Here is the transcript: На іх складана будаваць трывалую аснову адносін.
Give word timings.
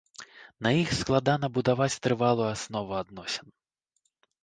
На 0.67 0.71
іх 0.83 0.89
складана 1.01 1.51
будаваць 1.59 2.01
трывалую 2.07 2.49
аснову 2.55 2.93
адносін. 3.05 3.47